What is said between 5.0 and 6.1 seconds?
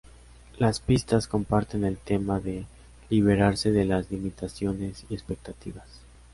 y expectativas.